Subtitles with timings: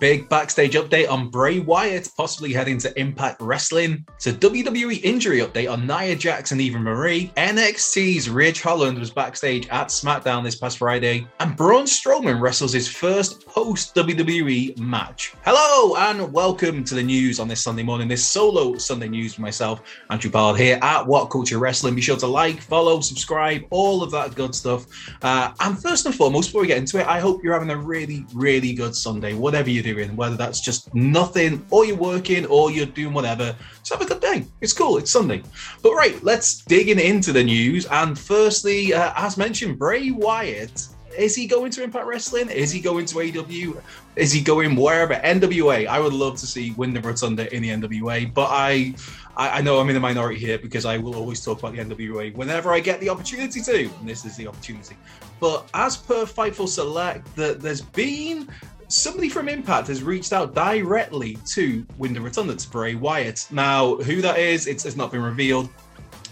[0.00, 4.06] Big backstage update on Bray Wyatt possibly heading to Impact Wrestling.
[4.16, 7.30] It's a WWE injury update on Nia Jax and Eva Marie.
[7.36, 12.88] NXT's Ridge Holland was backstage at SmackDown this past Friday, and Braun Strowman wrestles his
[12.88, 15.34] first post WWE match.
[15.44, 18.08] Hello and welcome to the news on this Sunday morning.
[18.08, 21.94] This solo Sunday news for myself, Andrew Pollard here at What Culture Wrestling.
[21.94, 24.86] Be sure to like, follow, subscribe, all of that good stuff.
[25.20, 27.76] Uh, and first and foremost, before we get into it, I hope you're having a
[27.76, 32.46] really, really good Sunday, whatever you do doing, whether that's just nothing, or you're working,
[32.46, 33.54] or you're doing whatever.
[33.78, 34.46] Just have a good day.
[34.60, 34.98] It's cool.
[34.98, 35.42] It's Sunday.
[35.82, 37.86] But right, let's dig in into the news.
[37.86, 40.88] And firstly, uh, as mentioned, Bray Wyatt.
[41.18, 42.48] Is he going to Impact Wrestling?
[42.50, 43.80] Is he going to AW?
[44.14, 45.14] Is he going wherever?
[45.14, 45.86] NWA.
[45.88, 48.94] I would love to see Windham Rotunda in the NWA, but I,
[49.36, 52.32] I, know I'm in the minority here because I will always talk about the NWA
[52.34, 54.96] whenever I get the opportunity to, and this is the opportunity.
[55.40, 58.48] But as per Fightful Select, that there's been
[58.92, 63.46] somebody from Impact has reached out directly to Windham Rotunda to Bray Wyatt.
[63.50, 65.68] Now, who that is, it's, it's not been revealed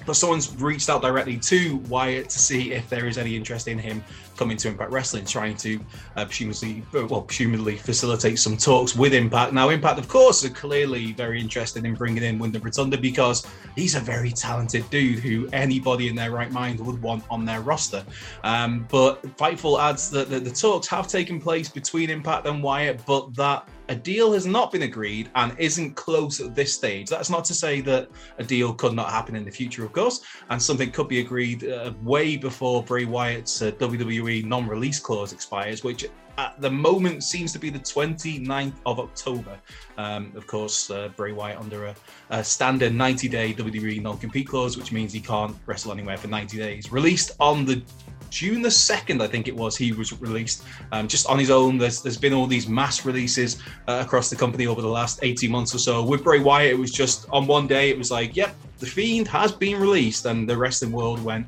[0.09, 3.79] but someone's reached out directly to Wyatt to see if there is any interest in
[3.79, 4.03] him
[4.39, 5.81] coming to Impact Wrestling, trying to
[6.17, 9.53] uh, presumably, well, presumably facilitate some talks with Impact.
[9.53, 13.47] Now, Impact, of course, are clearly very interested in bringing in Windham Rotunda because
[13.77, 17.61] he's a very talented dude who anybody in their right mind would want on their
[17.61, 18.05] roster.
[18.45, 23.05] Um, but Fightful adds that the, the talks have taken place between Impact and Wyatt,
[23.05, 27.09] but that a deal has not been agreed and isn't close at this stage.
[27.09, 30.21] That's not to say that a deal could not happen in the future, of course,
[30.51, 35.33] and something could be agreed uh, way before Bray Wyatt's uh, WWE non release clause
[35.33, 36.07] expires, which
[36.39, 39.59] at the moment seems to be the 29th of October.
[39.97, 41.95] Um, of course, uh, Bray Wyatt under a,
[42.31, 46.29] a standard 90 day WWE non compete clause, which means he can't wrestle anywhere for
[46.29, 46.93] 90 days.
[46.93, 47.83] Released on the
[48.31, 51.79] June the second, I think it was, he was released um, just on his own.
[51.79, 55.51] There's there's been all these mass releases uh, across the company over the last 18
[55.51, 56.05] months or so.
[56.05, 57.91] With Bray Wyatt, it was just on one day.
[57.91, 61.47] It was like, yep, the Fiend has been released, and the wrestling world went,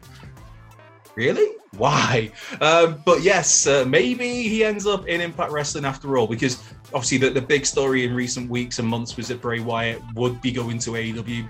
[1.15, 1.57] really?
[1.77, 2.33] Why?
[2.61, 6.63] Um, but yes, uh, maybe he ends up in Impact Wrestling after all, because
[6.93, 10.41] obviously the, the big story in recent weeks and months was that Bray Wyatt would
[10.43, 11.49] be going to AEW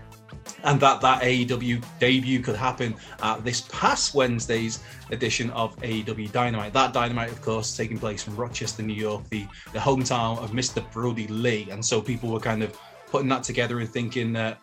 [0.64, 6.72] and that that AEW debut could happen at this past Wednesday's edition of AEW Dynamite.
[6.72, 10.84] That Dynamite, of course, taking place in Rochester, New York, the, the hometown of Mr.
[10.92, 11.68] Brodie Lee.
[11.70, 12.78] And so people were kind of
[13.10, 14.58] putting that together and thinking that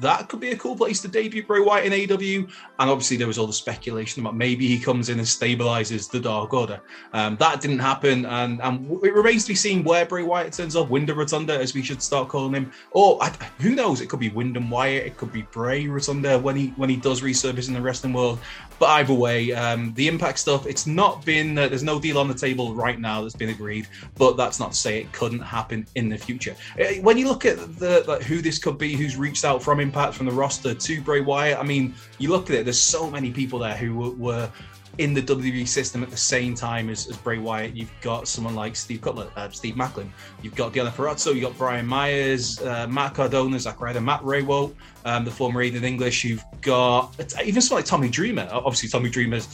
[0.00, 2.50] that could be a cool place to debut Bray Wyatt in AEW.
[2.78, 6.20] And obviously, there was all the speculation about maybe he comes in and stabilizes the
[6.20, 6.80] Dark Order.
[7.12, 10.76] Um, that didn't happen, and, and it remains to be seen where Bray Wyatt turns
[10.76, 10.90] up.
[10.90, 13.30] Windham Rotunda, as we should start calling him, or I,
[13.60, 14.00] who knows?
[14.00, 15.06] It could be Windham Wyatt.
[15.06, 18.38] It could be Bray Rotunda when he when he does resurface in the wrestling world.
[18.78, 22.28] But either way, um, the Impact stuff, it's not been, uh, there's no deal on
[22.28, 23.86] the table right now that's been agreed,
[24.16, 26.56] but that's not to say it couldn't happen in the future.
[26.78, 29.80] Uh, when you look at the like, who this could be, who's reached out from
[29.80, 33.10] Impact, from the roster to Bray Wyatt, I mean, you look at it, there's so
[33.10, 34.50] many people there who were, were
[34.98, 37.76] in the WWE system at the same time as, as Bray Wyatt.
[37.76, 40.08] You've got someone like Steve Cutler, uh, Steve Maclin.
[40.42, 41.34] You've got Deonna Purrazzo.
[41.34, 44.74] You've got Brian Myers, uh, Matt Cardona, Zack Ryder, Matt Rehwoldt,
[45.04, 46.24] um, the former Aiden English.
[46.24, 47.14] You've got
[47.44, 48.48] even someone like Tommy Dreamer.
[48.50, 49.46] Obviously, Tommy Dreamer's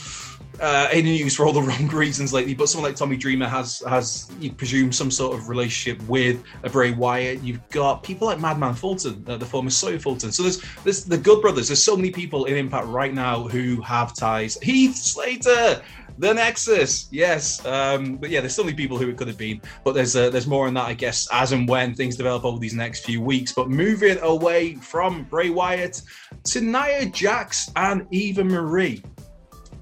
[0.61, 2.53] uh, in news for all the wrong reasons lately.
[2.53, 6.69] But someone like Tommy Dreamer has has you presume some sort of relationship with a
[6.69, 7.43] Bray Wyatt.
[7.43, 10.31] You've got people like Madman Fulton, uh, the former Sawyer Fulton.
[10.31, 11.67] So there's there's the Good Brothers.
[11.67, 14.57] There's so many people in Impact right now who have ties.
[14.61, 15.81] Heath Slater.
[16.17, 19.59] The Nexus, yes, um, but yeah, there's so many people who it could have been,
[19.83, 22.59] but there's uh, there's more on that, I guess, as and when things develop over
[22.59, 23.53] these next few weeks.
[23.53, 26.01] But moving away from Bray Wyatt
[26.43, 29.01] to Nia Jax and Eva Marie.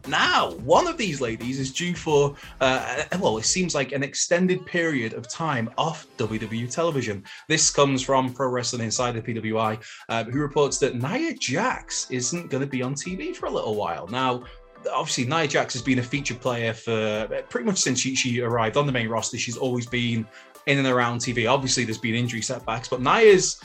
[0.09, 4.65] Now, one of these ladies is due for, uh, well, it seems like an extended
[4.65, 7.23] period of time off WWE television.
[7.47, 12.61] This comes from Pro Wrestling Insider PWI, uh, who reports that Nia Jax isn't going
[12.61, 14.07] to be on TV for a little while.
[14.07, 14.43] Now,
[14.91, 18.77] obviously Nia Jax has been a featured player for pretty much since she, she arrived
[18.77, 19.37] on the main roster.
[19.37, 20.25] She's always been
[20.65, 21.51] in and around TV.
[21.51, 23.61] Obviously, there's been injury setbacks, but Nia's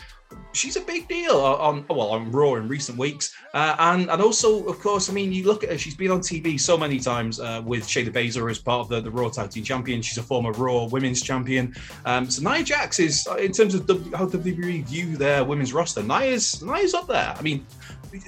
[0.52, 4.64] she's a big deal on well on Raw in recent weeks, uh, and and also
[4.66, 7.40] of course I mean you look at her she's been on TV so many times
[7.40, 10.02] uh, with Shayna Baszler as part of the, the Raw Tag Team Champion.
[10.02, 11.74] She's a former Raw Women's Champion.
[12.04, 16.02] Um, so Nia Jax is in terms of w, how WWE view their women's roster.
[16.02, 17.34] Nia's Nia's up there.
[17.36, 17.66] I mean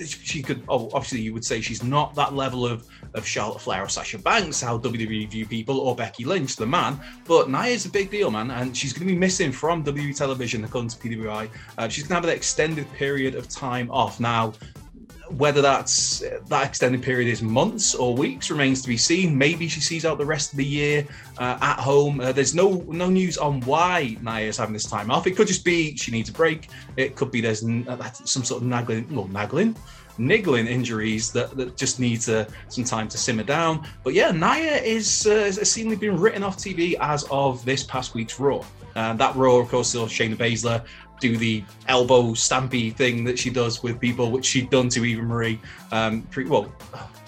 [0.08, 3.82] she could oh obviously you would say she's not that level of of Charlotte Flair
[3.82, 7.00] or Sasha Banks, how WWE view people, or Becky Lynch, the man.
[7.26, 10.64] But Nia's a big deal, man, and she's going to be missing from WWE television
[10.64, 11.48] according to PWI.
[11.78, 14.20] Uh, she's going to have an extended period of time off.
[14.20, 14.52] Now,
[15.30, 19.36] whether that's that extended period is months or weeks remains to be seen.
[19.36, 21.06] Maybe she sees out the rest of the year
[21.38, 22.20] uh, at home.
[22.20, 25.26] Uh, there's no no news on why Nia is having this time off.
[25.26, 26.68] It could just be she needs a break.
[26.96, 29.76] It could be there's uh, some sort of nagging, well, nagging,
[30.18, 33.86] niggling injuries that, that just needs uh, some time to simmer down.
[34.04, 38.38] But yeah, Nia is uh, seemingly been written off TV as of this past week's
[38.38, 38.64] Raw.
[38.94, 40.82] And that Raw, of course, still Shayna Baszler
[41.20, 45.22] do the elbow stampy thing that she does with people, which she'd done to Eva
[45.22, 45.60] Marie.
[45.92, 46.72] Um, pre- well,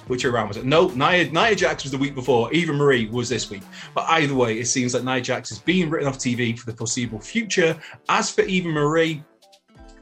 [0.08, 0.64] which round was it?
[0.64, 2.52] No, Nia, Nia Jax was the week before.
[2.52, 3.62] Eva Marie was this week.
[3.94, 6.76] But either way, it seems like Nia Jax is being written off TV for the
[6.76, 7.78] foreseeable future.
[8.08, 9.22] As for Eva Marie,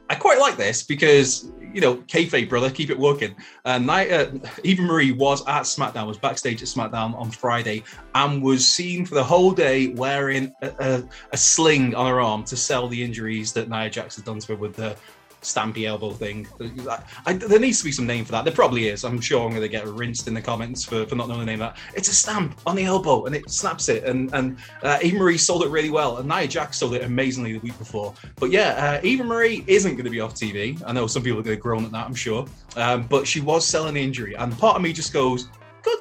[0.09, 3.35] I quite like this because you know, kayfabe, brother, keep it working.
[3.65, 4.31] Uh, Night, uh,
[4.63, 7.83] Eva Marie was at SmackDown, was backstage at SmackDown on Friday,
[8.15, 12.43] and was seen for the whole day wearing a, a, a sling on her arm
[12.45, 14.95] to sell the injuries that Nia Jax has done to her with the
[15.41, 16.47] stampy elbow thing.
[16.89, 18.45] I, I, there needs to be some name for that.
[18.45, 19.03] There probably is.
[19.03, 21.45] I'm sure I'm going to get rinsed in the comments for, for not knowing the
[21.45, 21.77] name of that.
[21.95, 24.03] It's a stamp on the elbow and it snaps it.
[24.03, 26.17] And and uh, Eva Marie sold it really well.
[26.17, 28.13] And Nia Jax sold it amazingly the week before.
[28.37, 30.81] But yeah, uh, Eva Marie isn't going to be off TV.
[30.85, 32.45] I know some people are going to groan at that, I'm sure.
[32.75, 34.35] Um, but she was selling the injury.
[34.35, 35.47] And part of me just goes,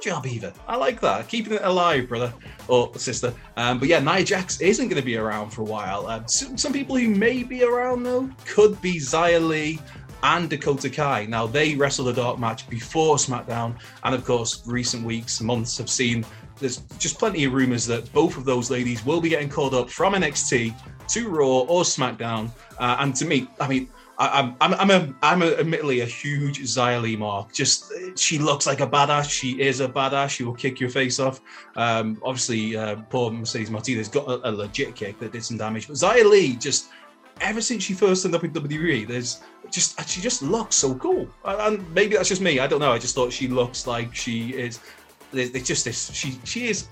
[0.00, 0.52] Job, Eva.
[0.66, 1.28] I like that.
[1.28, 2.32] Keeping it alive, brother
[2.68, 3.32] or sister.
[3.56, 6.06] Um, but yeah, Nia Jax isn't going to be around for a while.
[6.06, 9.78] Uh, some, some, people who may be around, though, could be Xia Li
[10.22, 11.26] and Dakota Kai.
[11.26, 13.76] Now, they wrestled a dark match before SmackDown.
[14.04, 16.24] And of course, recent weeks, months have seen
[16.58, 19.90] there's just plenty of rumors that both of those ladies will be getting called up
[19.90, 20.74] from NXT
[21.08, 22.50] to Raw or SmackDown.
[22.78, 26.76] Uh, and to me, I mean, I, I'm, I'm, a, I'm a, admittedly a huge
[26.76, 27.52] Li mark.
[27.52, 29.30] Just she looks like a badass.
[29.30, 30.30] She is a badass.
[30.30, 31.40] She will kick your face off.
[31.76, 35.88] Um, obviously, uh, poor Mercedes Martinez got a, a, legit kick that did some damage.
[35.88, 36.88] But Li, just
[37.42, 41.28] ever since she first turned up in WWE, there's just she just looks so cool.
[41.44, 42.58] And maybe that's just me.
[42.58, 42.92] I don't know.
[42.92, 44.80] I just thought she looks like she is.
[45.30, 46.10] There's, just this.
[46.12, 46.88] She she is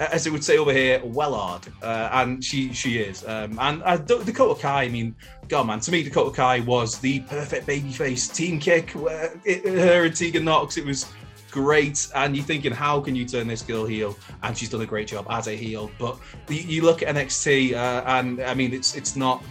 [0.00, 3.26] as it would say over here, Wellard, uh, and she she is.
[3.26, 5.14] Um, and uh, Dakota Kai, I mean,
[5.48, 8.90] God man, to me Dakota Kai was the perfect babyface team kick.
[8.90, 11.06] Where it, her and Tegan Nox, it was
[11.50, 12.08] great.
[12.14, 14.16] And you're thinking, how can you turn this girl heel?
[14.42, 15.90] And she's done a great job as a heel.
[15.98, 16.18] But
[16.48, 19.42] you, you look at NXT, uh, and I mean, it's it's not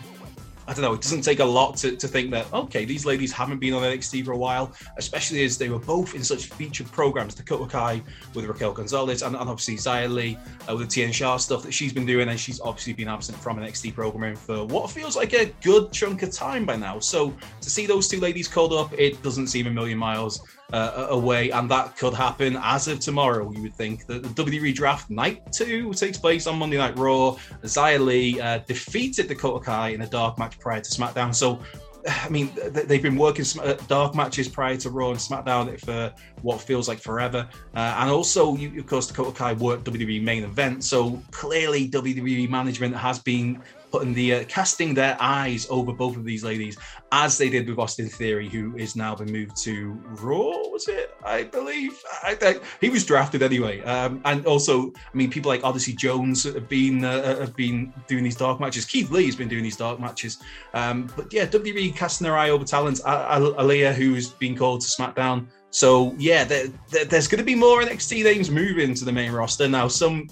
[0.68, 3.32] I don't know, it doesn't take a lot to, to think that, okay, these ladies
[3.32, 6.92] haven't been on NXT for a while, especially as they were both in such featured
[6.92, 8.02] programs, Dakota Kai
[8.34, 10.38] with Raquel Gonzalez and, and obviously Xia Li
[10.70, 12.28] uh, with the Tian Sha stuff that she's been doing.
[12.28, 16.24] And she's obviously been absent from NXT programming for what feels like a good chunk
[16.24, 17.00] of time by now.
[17.00, 20.42] So to see those two ladies called up, it doesn't seem a million miles
[20.74, 23.52] uh, away, and that could happen as of tomorrow.
[23.52, 27.38] You would think that the WWE Draft Night Two takes place on Monday Night Raw.
[27.64, 31.60] Xia Li uh, defeated Dakota Kai in a dark match prior to SmackDown, so.
[32.08, 36.62] I mean, they've been working uh, dark matches prior to Raw and SmackDown for what
[36.62, 37.50] feels like forever.
[37.76, 40.86] Uh, and also, you, of course, Dakota Kai worked WWE main event.
[40.86, 46.26] So clearly, WWE management has been putting the uh, casting their eyes over both of
[46.26, 46.78] these ladies
[47.12, 49.92] as they did with Austin Theory, who is now been moved to
[50.22, 50.52] Raw.
[50.70, 51.16] Was it?
[51.24, 53.82] I believe I, I, he was drafted anyway.
[53.84, 57.94] Um, and also, I mean, people like Odyssey Jones have been uh, uh have been
[58.08, 58.86] doing these dark matches.
[58.86, 60.38] Keith Lee has been doing these dark matches.
[60.74, 62.98] Um, but yeah, WWE casting their eye over talent.
[63.00, 65.48] Aliyah, who's been called to SmackDown.
[65.70, 69.32] So yeah, there, there, there's going to be more NXT names moving to the main
[69.32, 69.88] roster now.
[69.88, 70.28] Some,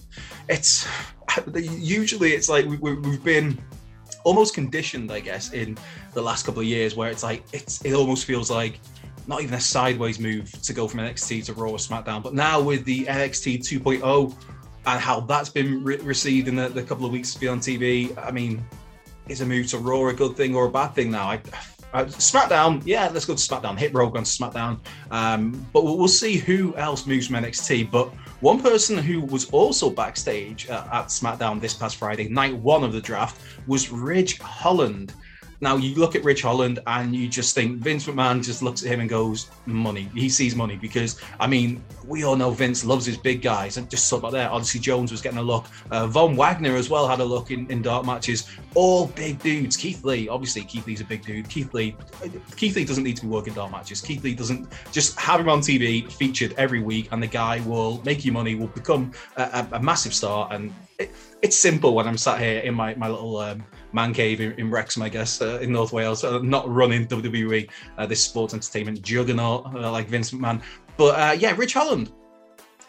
[0.50, 0.88] it's
[1.56, 3.62] usually it's like we, we've been
[4.24, 5.78] almost conditioned, I guess, in
[6.14, 8.80] the last couple of years, where it's like it's it almost feels like
[9.28, 12.22] not even a sideways move to go from NXT to Raw or SmackDown.
[12.22, 14.36] But now with the NXT 2.0
[14.86, 17.60] and how that's been re- received in the, the, couple of weeks to be on
[17.60, 18.64] TV, I mean,
[19.28, 21.30] is a move to Raw a good thing or a bad thing now?
[21.30, 21.42] I,
[22.04, 23.80] SmackDown, yeah, let's go to SmackDown.
[23.80, 24.80] Hit Row on SmackDown.
[25.12, 27.90] Um, but we'll, we'll, see who else moves from NXT.
[27.90, 28.12] But
[28.46, 32.94] one person who was also backstage uh, at SmackDown this past Friday, night one of
[32.94, 35.16] the draft, was Ridge Holland.
[35.62, 38.92] Now you look at Ridge Holland and you just think Vince McMahon just looks at
[38.92, 40.10] him and goes, money.
[40.14, 43.90] He sees money because I mean, we all know Vince loves his big guys and
[43.90, 44.52] just talk about that.
[44.52, 45.66] Odyssey Jones was getting a look.
[45.92, 48.50] Uh, Von Wagner as well had a look in, in dark matches.
[48.74, 49.78] All big dudes.
[49.78, 51.50] Keith Lee, obviously Keith Lee's a big dude.
[51.50, 51.96] Keith Lee,
[52.56, 54.02] Keith Lee doesn't need to be working dark matches.
[54.02, 58.02] Keith Lee doesn't just have him on TV featured every week and the guy will
[58.04, 60.48] make you money, will become a, a, a massive star.
[60.52, 61.12] And it,
[61.42, 64.72] it's simple when I'm sat here in my, my little um, man cave in, in
[64.72, 69.02] Wrexham, I guess, uh, in North Wales, uh, not running WWE, uh, this sports entertainment
[69.02, 70.62] juggernaut uh, like Vince McMahon.
[70.98, 72.12] But uh, yeah, Ridge Holland.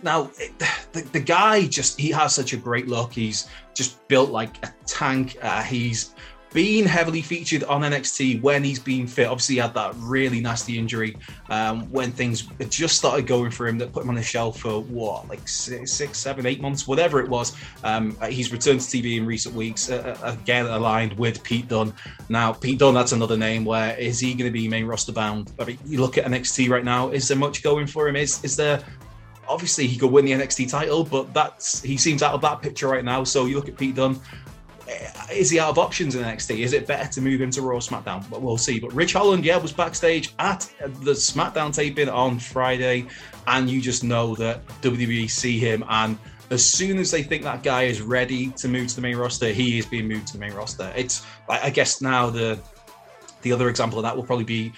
[0.02, 0.58] Now, it,
[0.92, 3.12] the, the guy just, he has such a great look.
[3.12, 5.36] He's just built like a tank.
[5.42, 6.14] Uh, he's
[6.56, 9.26] been heavily featured on NXT when he's been fit.
[9.26, 11.14] Obviously, he had that really nasty injury
[11.50, 14.80] um, when things just started going for him that put him on the shelf for
[14.84, 17.54] what, like six, six seven, eight months, whatever it was.
[17.84, 21.92] Um, he's returned to TV in recent weeks, uh, uh, again aligned with Pete Dunne.
[22.30, 23.66] Now, Pete Dunne, that's another name.
[23.66, 25.52] Where is he going to be main roster bound?
[25.60, 27.10] I mean, you look at NXT right now.
[27.10, 28.16] Is there much going for him?
[28.16, 28.82] Is is there
[29.46, 32.88] obviously he could win the NXT title, but that's he seems out of that picture
[32.88, 33.24] right now.
[33.24, 34.18] So you look at Pete Dunne,
[34.88, 36.58] Eh, is he out of options in NXT?
[36.60, 38.28] Is it better to move him to Raw SmackDown?
[38.30, 38.78] But we'll see.
[38.78, 43.06] But Ridge Holland, yeah, was backstage at the SmackDown taping on Friday,
[43.46, 46.18] and you just know that WWE see him, and
[46.50, 49.48] as soon as they think that guy is ready to move to the main roster,
[49.48, 50.92] he is being moved to the main roster.
[50.96, 52.58] It's, I guess, now the
[53.42, 54.72] the other example of that will probably be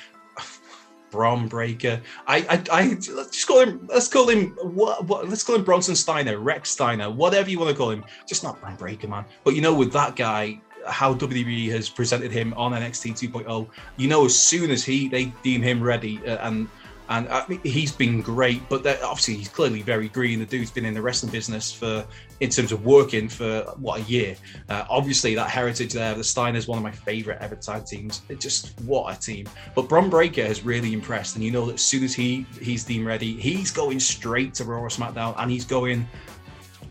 [1.10, 2.00] Bron Breakker.
[2.26, 3.86] I, I, I let's just call him.
[3.86, 5.28] Let's call him what, what?
[5.28, 8.04] Let's call him Bronson Steiner, Rex Steiner, whatever you want to call him.
[8.26, 9.24] Just not Bron Breakker, man.
[9.44, 14.08] But you know, with that guy, how WWE has presented him on NXT 2.0, you
[14.08, 16.68] know, as soon as he they deem him ready uh, and
[17.08, 18.68] and I mean, he's been great.
[18.68, 20.38] But obviously, he's clearly very green.
[20.38, 22.06] The dude's been in the wrestling business for,
[22.40, 24.36] in terms of working for what a year.
[24.68, 26.14] Uh, obviously, that heritage there.
[26.14, 28.22] The Steiners, one of my favorite ever tag teams.
[28.28, 29.48] It just what a team.
[29.74, 32.84] But Bron Breakker has really impressed, and you know that as soon as he he's
[32.84, 36.06] team ready, he's going straight to Raw or SmackDown, and he's going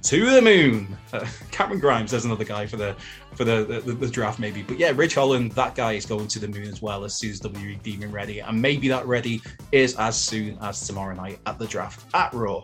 [0.03, 0.97] to the moon.
[1.13, 2.95] Uh, Cameron Grimes, there's another guy for the
[3.35, 6.39] for the, the, the draft maybe, but yeah, Ridge Holland, that guy is going to
[6.39, 9.95] the moon as well as soon as WWE deem ready, and maybe that ready is
[9.97, 12.63] as soon as tomorrow night at the draft at Raw.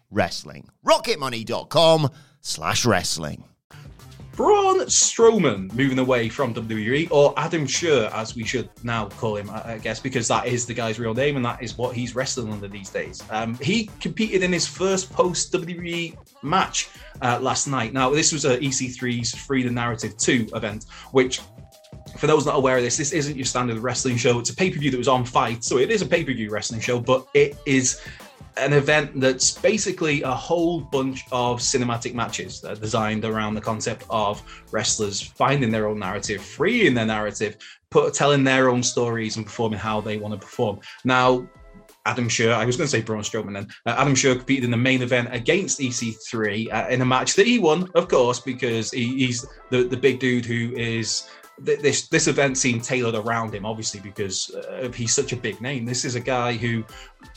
[0.11, 0.69] wrestling.
[0.85, 2.09] rocketmoney.com
[2.41, 3.45] slash wrestling.
[4.35, 9.49] Braun Strowman moving away from WWE, or Adam Scherr, as we should now call him,
[9.49, 12.51] I guess, because that is the guy's real name and that is what he's wrestling
[12.51, 13.21] under these days.
[13.29, 16.89] Um, he competed in his first post WWE match
[17.21, 17.93] uh, last night.
[17.93, 21.41] Now, this was a EC3's Free the Narrative 2 event, which
[22.17, 24.39] for those not aware of this, this isn't your standard wrestling show.
[24.39, 26.33] It's a pay per view that was on FITE, so it is a pay per
[26.33, 28.01] view wrestling show, but it is
[28.57, 33.61] an event that's basically a whole bunch of cinematic matches that are designed around the
[33.61, 34.41] concept of
[34.71, 37.57] wrestlers finding their own narrative, freeing their narrative,
[37.89, 40.79] put, telling their own stories, and performing how they want to perform.
[41.03, 41.47] Now,
[42.05, 43.67] Adam Scherr, I was going to say Braun Strowman then.
[43.85, 47.45] Uh, Adam Scherr competed in the main event against EC3 uh, in a match that
[47.45, 51.29] he won, of course, because he, he's the, the big dude who is
[51.63, 55.85] this this event seemed tailored around him, obviously because uh, he's such a big name.
[55.85, 56.83] This is a guy who,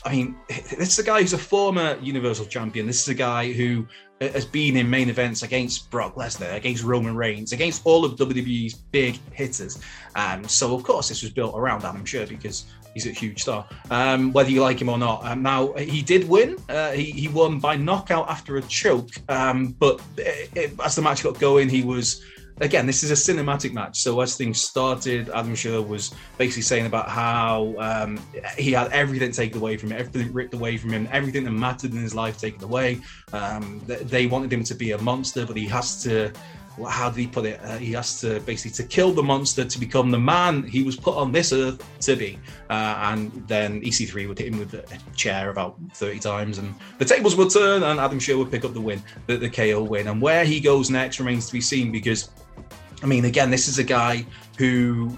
[0.05, 2.85] I mean, this is a guy who's a former Universal Champion.
[2.85, 3.85] This is a guy who
[4.21, 8.73] has been in main events against Brock Lesnar, against Roman Reigns, against all of WWE's
[8.73, 9.79] big hitters.
[10.15, 13.41] Um, so of course this was built around that, I'm sure, because he's a huge
[13.41, 15.25] star, um, whether you like him or not.
[15.25, 16.55] Um, now he did win.
[16.69, 21.01] Uh, he, he won by knockout after a choke, um, but it, it, as the
[21.01, 22.23] match got going, he was
[22.61, 23.99] again, this is a cinematic match.
[24.01, 28.19] So as things started, Adam Scherr was basically saying about how um,
[28.57, 31.91] he had everything taken away from him, everything ripped away from him, everything that mattered
[31.91, 33.01] in his life taken away.
[33.33, 36.31] Um, they wanted him to be a monster, but he has to.
[36.89, 37.61] How did he put it?
[37.63, 40.97] Uh, he has to basically to kill the monster to become the man he was
[40.97, 42.37] put on this earth to be.
[42.69, 44.83] Uh, and then EC3 would hit him with a
[45.15, 48.73] chair about 30 times, and the tables would turn, and Adam Scherr would pick up
[48.73, 50.09] the win, the, the KO win.
[50.09, 52.29] And where he goes next remains to be seen because
[53.03, 54.25] I mean, again, this is a guy
[54.57, 55.17] who,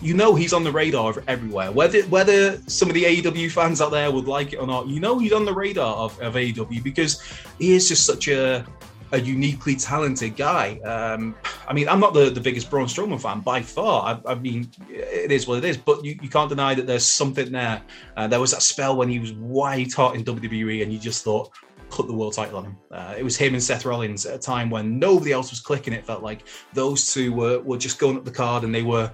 [0.00, 1.72] you know, he's on the radar everywhere.
[1.72, 5.00] Whether whether some of the AEW fans out there would like it or not, you
[5.00, 7.22] know, he's on the radar of, of AEW because
[7.58, 8.66] he is just such a
[9.12, 10.78] a uniquely talented guy.
[10.80, 11.34] Um,
[11.66, 14.20] I mean, I'm not the, the biggest Braun Strowman fan by far.
[14.26, 17.04] I, I mean, it is what it is, but you, you can't deny that there's
[17.04, 17.82] something there.
[18.16, 21.24] Uh, there was that spell when he was white hot in WWE, and you just
[21.24, 21.50] thought,
[21.90, 22.76] put the world title on him.
[22.90, 25.92] Uh, it was him and Seth Rollins at a time when nobody else was clicking.
[25.92, 29.12] It felt like those two were, were just going up the card and they were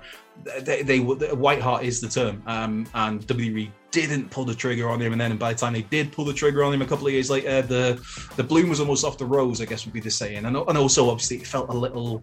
[0.62, 2.42] they, they were white hot is the term.
[2.46, 5.72] Um, and WWE didn't pull the trigger on him, and then and by the time
[5.72, 8.02] they did pull the trigger on him a couple of years later, the
[8.36, 10.44] the bloom was almost off the rose, I guess would be the saying.
[10.44, 12.22] And, and also obviously it felt a little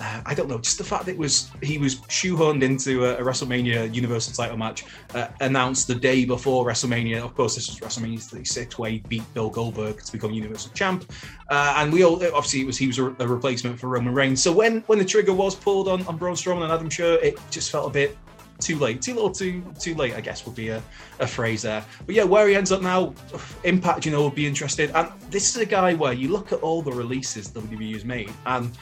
[0.00, 3.16] uh, I don't know, just the fact that it was he was shoehorned into a,
[3.16, 7.22] a WrestleMania Universal Title match uh, announced the day before WrestleMania.
[7.24, 11.10] Of course, this was WrestleMania 36, where he beat Bill Goldberg to become Universal Champ,
[11.50, 14.42] uh, and we all obviously it was he was a, a, replacement for Roman Reigns.
[14.42, 17.38] So when when the trigger was pulled on on Braun Strowman and Adam Scherr, it
[17.50, 18.16] just felt a bit
[18.60, 20.14] too late, too little, too too late.
[20.14, 20.82] I guess would be a,
[21.20, 21.84] a phrase there.
[22.06, 23.14] But yeah, where he ends up now,
[23.64, 24.90] Impact, you know, would be interested.
[24.94, 28.32] And this is a guy where you look at all the releases WWE has made,
[28.46, 28.76] and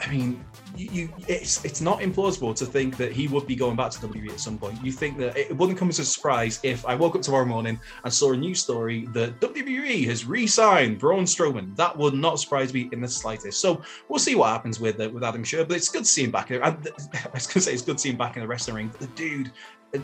[0.00, 0.44] I mean,
[0.76, 4.30] you, it's it's not implausible to think that he would be going back to WWE
[4.30, 4.82] at some point.
[4.84, 7.78] You think that it wouldn't come as a surprise if I woke up tomorrow morning
[8.02, 11.76] and saw a news story that WWE has re-signed Braun Strowman.
[11.76, 13.60] That would not surprise me in the slightest.
[13.60, 15.66] So we'll see what happens with uh, with Adam Scherr.
[15.66, 16.50] But it's good to see him back.
[16.50, 16.76] I, I
[17.32, 18.88] was to say it's good to see him back in the wrestling ring.
[18.88, 19.52] But the dude,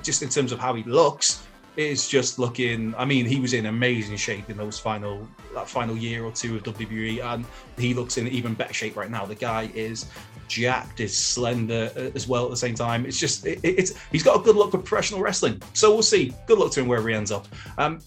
[0.02, 1.42] just in terms of how he looks,
[1.76, 2.94] is just looking.
[2.96, 6.56] I mean, he was in amazing shape in those final that final year or two
[6.56, 7.44] of WWE, and
[7.78, 9.24] he looks in even better shape right now.
[9.24, 10.06] The guy is
[10.50, 13.06] jacked, is slender uh, as well at the same time.
[13.06, 15.62] It's just it, it's he's got a good look for professional wrestling.
[15.72, 16.34] So we'll see.
[16.46, 17.46] Good luck to him wherever he ends up.
[17.78, 18.00] Um,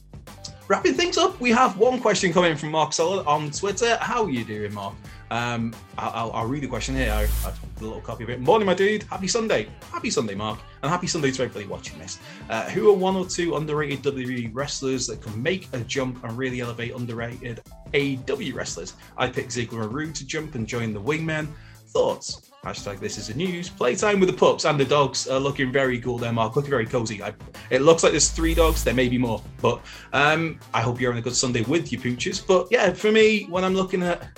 [0.68, 3.98] wrapping things up, we have one question coming from Mark Soller on Twitter.
[4.02, 4.94] How are you doing, Mark?
[5.32, 7.12] Um, I'll, I'll, read the question here.
[7.12, 8.40] I, have a little copy of it.
[8.40, 9.02] Morning, my dude.
[9.04, 9.68] Happy Sunday.
[9.92, 10.60] Happy Sunday, Mark.
[10.84, 12.20] And happy Sunday to everybody watching this.
[12.52, 16.38] Uh, who are one or two underrated WWE wrestlers that can make a jump and
[16.38, 17.62] really elevate underrated
[17.96, 18.94] AW wrestlers?
[19.18, 21.48] I picked Ziggler and Roode to jump and join the Wingmen.
[21.94, 22.52] Thoughts?
[22.64, 23.70] Hashtag this is the news.
[23.70, 26.56] Playtime with the pups and the dogs are looking very cool there, Mark.
[26.56, 27.22] Looking very cozy.
[27.22, 27.34] I,
[27.70, 28.84] it looks like there's three dogs.
[28.84, 29.42] There may be more.
[29.62, 29.82] But
[30.14, 32.46] um, I hope you're having a good Sunday with your pooches.
[32.46, 34.30] But yeah, for me, when I'm looking at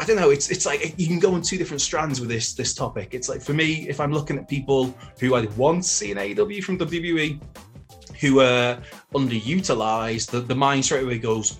[0.00, 0.30] I don't know.
[0.30, 3.14] It's it's like you can go on two different strands with this this topic.
[3.14, 6.64] It's like for me, if I'm looking at people who I to see an AEW
[6.64, 7.40] from WWE,
[8.20, 8.80] who are
[9.14, 11.58] underutilized, the, the mind straight away goes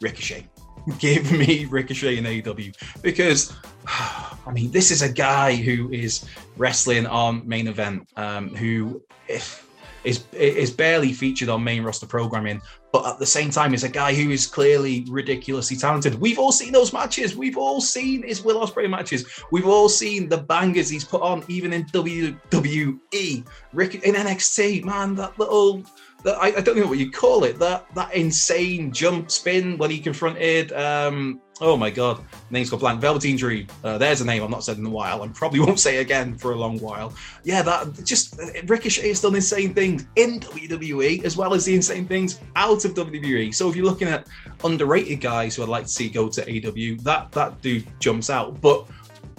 [0.00, 0.46] Ricochet.
[0.98, 3.54] Give me Ricochet in AEW because
[3.86, 9.64] I mean this is a guy who is wrestling on main event, um, who if
[10.04, 12.60] is is barely featured on main roster programming,
[12.92, 16.14] but at the same time is a guy who is clearly ridiculously talented.
[16.20, 17.34] We've all seen those matches.
[17.34, 19.24] We've all seen his Will Ospreay matches.
[19.50, 24.84] We've all seen the bangers he's put on, even in WWE, Rick in NXT.
[24.84, 25.82] Man, that little
[26.26, 27.58] I, I, don't know what you call it.
[27.58, 30.72] That that insane jump spin when he confronted.
[30.72, 33.00] Um, oh my god, name's got blank.
[33.00, 33.66] Velveteen Dream.
[33.82, 36.36] Uh, there's a name I've not said in a while, and probably won't say again
[36.36, 37.12] for a long while.
[37.42, 42.06] Yeah, that just Ricochet has done insane things in WWE as well as the insane
[42.06, 43.54] things out of WWE.
[43.54, 44.26] So if you're looking at
[44.64, 48.60] underrated guys who I'd like to see go to AW, that that dude jumps out.
[48.60, 48.86] But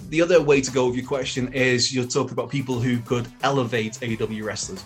[0.08, 3.26] the other way to go with your question is you're talking about people who could
[3.42, 4.84] elevate AW wrestlers.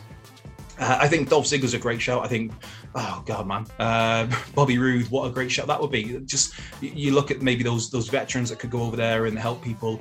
[0.80, 2.24] Uh, I think Dolph Ziggler's a great shout.
[2.24, 2.52] I think,
[2.94, 6.18] oh god, man, uh, Bobby Roode, what a great shout that would be.
[6.24, 9.62] Just you look at maybe those those veterans that could go over there and help
[9.62, 10.00] people.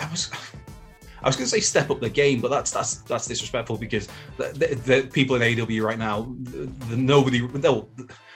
[0.00, 0.30] I was,
[1.22, 4.08] I was going to say step up the game, but that's that's that's disrespectful because
[4.36, 7.88] the, the, the people in AW right now, the, nobody, no,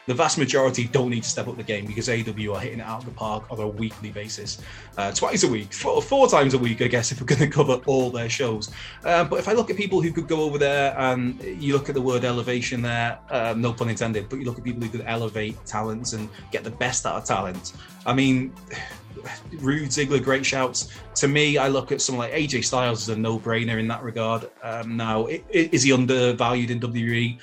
[0.06, 2.86] the vast majority don't need to step up the game because AW are hitting it
[2.86, 4.60] out of the park on a weekly basis,
[4.98, 7.48] uh, twice a week, four, four, times a week, I guess, if we're going to
[7.48, 8.70] cover all their shows.
[9.04, 11.88] Uh, but if I look at people who could go over there and you look
[11.88, 14.88] at the word elevation there, um, no pun intended, but you look at people who
[14.88, 17.74] could elevate talents and get the best out of talent.
[18.04, 18.52] I mean,
[19.60, 20.88] Roode Ziggler, great shouts.
[21.16, 24.50] To me, I look at someone like AJ Styles as a no-brainer in that regard.
[24.62, 27.38] Um, now, is he undervalued in WWE?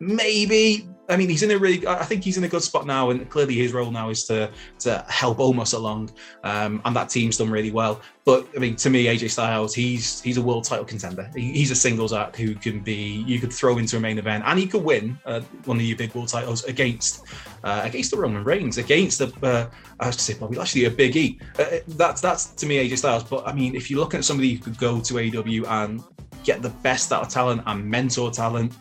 [0.00, 1.86] Maybe, I mean, he's in a really.
[1.86, 4.50] I think he's in a good spot now, and clearly his role now is to
[4.78, 6.10] to help Omos along,
[6.44, 8.00] um, and that team's done really well.
[8.24, 11.28] But I mean, to me, AJ Styles, he's he's a world title contender.
[11.34, 14.44] He, he's a singles act who can be you could throw into a main event,
[14.46, 17.24] and he could win uh, one of your big world titles against
[17.64, 19.66] uh, against the Roman Reigns, against the uh,
[19.98, 21.40] I was to say Bobby Lashley, a Big E.
[21.58, 23.24] Uh, that's that's to me AJ Styles.
[23.24, 26.02] But I mean, if you're looking at somebody who could go to AW and
[26.44, 28.74] get the best out of talent and mentor talent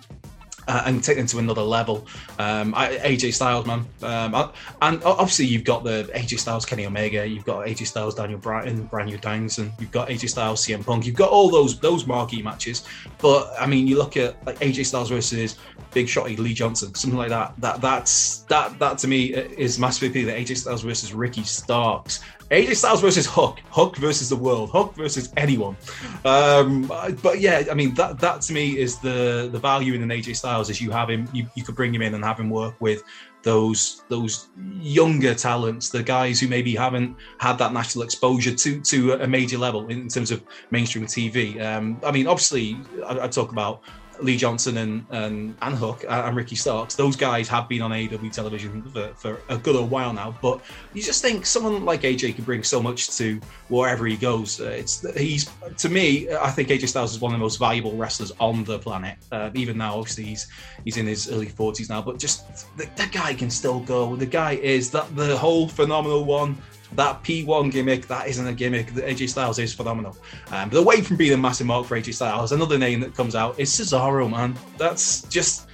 [0.69, 2.05] uh, and take them to another level.
[2.37, 4.51] Um, AJ Styles, man, um,
[4.81, 8.83] and obviously you've got the AJ Styles, Kenny Omega, you've got AJ Styles, Daniel Bryan,
[8.83, 12.85] Bryan Danielson, you've got AJ Styles, CM Punk, you've got all those those marquee matches.
[13.17, 15.57] But I mean, you look at like AJ Styles versus
[15.91, 17.55] Big Shotty Lee Johnson, something like that.
[17.57, 22.19] That that's that that to me is massively the AJ Styles versus Ricky Starks.
[22.51, 25.77] AJ Styles versus Hook, Hook versus the world, Hook versus anyone.
[26.25, 26.87] Um,
[27.21, 30.35] but yeah, I mean that that to me is the the value in an AJ
[30.35, 32.75] Styles is you have him, you, you could bring him in and have him work
[32.79, 33.03] with
[33.43, 34.47] those those
[34.81, 39.59] younger talents, the guys who maybe haven't had that national exposure to to a major
[39.59, 41.61] level in terms of mainstream TV.
[41.61, 43.83] Um, I mean, obviously, I, I talk about
[44.21, 48.31] Lee Johnson and and, and Hook and Ricky Starks, those guys have been on AEW
[48.31, 50.35] television for, for a good old while now.
[50.41, 50.61] But
[50.93, 54.59] you just think someone like AJ can bring so much to wherever he goes.
[54.59, 57.95] Uh, it's he's to me, I think AJ Styles is one of the most valuable
[57.95, 59.17] wrestlers on the planet.
[59.31, 60.47] Uh, even now, obviously he's
[60.85, 64.15] he's in his early forties now, but just the, the guy can still go.
[64.15, 66.57] The guy is that the whole phenomenal one
[66.93, 68.93] that P1 gimmick, that isn't a gimmick.
[68.93, 70.17] The AJ Styles is phenomenal.
[70.51, 73.35] Um, but away from being a massive mark for AJ Styles, another name that comes
[73.35, 74.55] out is Cesaro, man.
[74.77, 75.68] That's just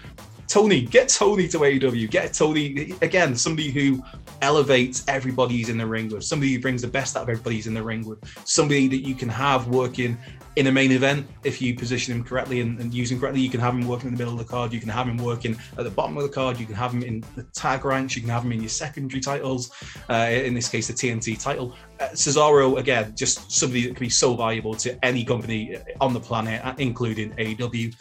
[0.47, 0.81] Tony.
[0.81, 2.09] Get Tony to AEW.
[2.09, 3.35] Get Tony again.
[3.35, 4.03] Somebody who
[4.41, 6.23] elevates everybody he's in the ring with.
[6.23, 8.19] Somebody who brings the best out of everybody he's in the ring with.
[8.47, 10.17] Somebody that you can have working
[10.55, 13.41] in a main event if you position him correctly and, and use him correctly.
[13.41, 14.71] You can have him working in the middle of the card.
[14.71, 16.59] You can have him working at the bottom of the card.
[16.59, 18.15] You can have him in the tag ranks.
[18.15, 19.71] You can have him in your secondary titles.
[20.09, 21.75] Uh, in this case, the TNT title.
[21.99, 26.19] Uh, Cesaro again, just somebody that can be so valuable to any company on the
[26.19, 27.93] planet, including AEW.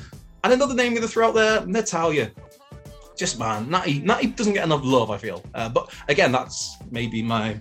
[0.45, 2.31] And another name I'm going to throw out there, Natalya.
[3.17, 5.11] just man, Natty, Natty doesn't get enough love.
[5.11, 7.59] I feel, uh, but again, that's maybe my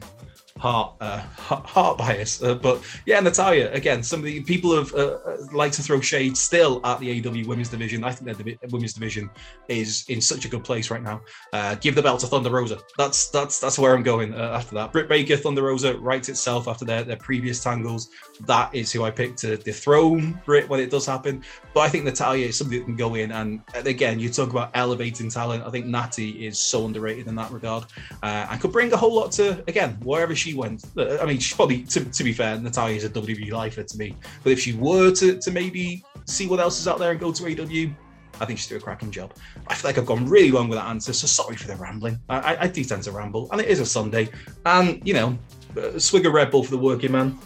[0.63, 2.41] heart uh, heart bias.
[2.41, 4.01] Uh, but yeah, Natalya again.
[4.01, 7.47] Some of the people have uh, uh like to throw shade still at the AW
[7.49, 8.03] Women's Division.
[8.05, 9.29] I think the Women's Division
[9.67, 11.21] is in such a good place right now.
[11.51, 12.79] Uh, give the belt to Thunder Rosa.
[12.97, 14.93] That's that's that's where I'm going uh, after that.
[14.93, 18.09] Britt Baker, Thunder Rosa writes itself after their, their previous tangles.
[18.47, 21.43] That is who I picked to dethrone Britt when it does happen.
[21.73, 24.51] But I think Natalya is somebody that can go in and, and again, you talk
[24.51, 25.65] about elevating talent.
[25.65, 27.85] I think Natty is so underrated in that regard
[28.21, 30.85] and could bring a whole lot to again wherever she went.
[30.97, 34.15] I mean, she's probably, to, to be fair, Natalya is a WWE lifer to me.
[34.43, 37.31] But if she were to, to maybe see what else is out there and go
[37.31, 37.93] to AW,
[38.41, 39.33] I think she's doing a cracking job.
[39.67, 42.19] I feel like I've gone really long with that answer, so sorry for the rambling.
[42.29, 44.29] I, I do tend to ramble, and it is a Sunday.
[44.65, 45.37] And, you know,
[45.77, 47.37] uh, swig a Red Bull for the working man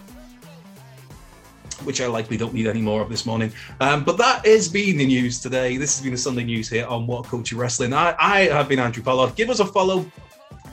[1.83, 3.51] which I likely don't need any more of this morning.
[3.79, 5.77] Um, but that has been the news today.
[5.77, 7.93] This has been the Sunday news here on What Culture Wrestling.
[7.93, 9.35] I, I have been Andrew Pollard.
[9.35, 10.05] Give us a follow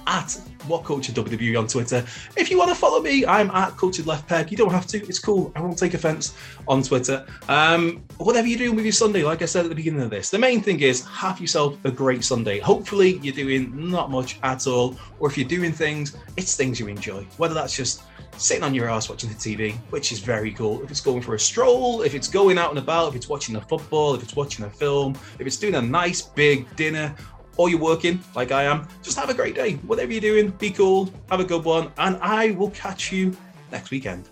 [0.06, 0.32] at
[0.66, 2.04] what culture WWE on Twitter.
[2.36, 4.50] If you want to follow me, I'm at cultured left peg.
[4.50, 4.98] You don't have to.
[5.06, 5.52] It's cool.
[5.54, 6.36] I won't take offense
[6.66, 7.26] on Twitter.
[7.48, 10.30] Um, whatever you're doing with your Sunday, like I said at the beginning of this,
[10.30, 12.58] the main thing is have yourself a great Sunday.
[12.60, 16.88] Hopefully, you're doing not much at all, or if you're doing things, it's things you
[16.88, 17.26] enjoy.
[17.36, 18.02] Whether that's just
[18.36, 20.82] sitting on your ass watching the TV, which is very cool.
[20.82, 23.54] If it's going for a stroll, if it's going out and about, if it's watching
[23.54, 27.14] the football, if it's watching a film, if it's doing a nice big dinner,
[27.56, 29.74] or you're working like I am, just have a great day.
[29.86, 33.36] Whatever you're doing, be cool, have a good one, and I will catch you
[33.70, 34.30] next weekend.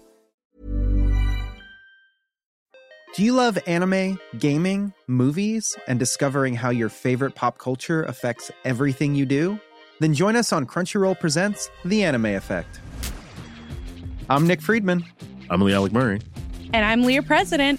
[3.15, 9.15] Do you love anime, gaming, movies, and discovering how your favorite pop culture affects everything
[9.15, 9.61] you do?
[10.01, 12.81] Then join us on Crunchyroll Presents The Anime Effect.
[14.31, 15.05] I'm Nick Friedman.
[15.51, 16.21] I'm Lee Alec Murray.
[16.73, 17.79] And I'm Leah President.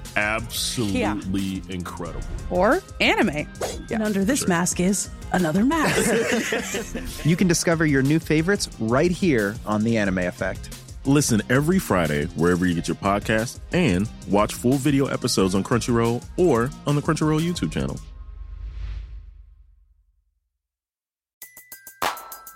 [0.15, 2.25] absolutely incredible.
[2.49, 3.47] Or anime.
[3.91, 7.25] And under this mask is another mask.
[7.25, 10.77] you can discover your new favorites right here on The Anime Effect.
[11.05, 16.23] Listen every Friday wherever you get your podcast and watch full video episodes on Crunchyroll
[16.37, 17.99] or on the Crunchyroll YouTube channel.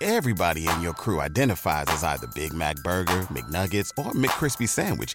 [0.00, 5.14] Everybody in your crew identifies as either Big Mac Burger, McNuggets, or McCrispy Sandwich.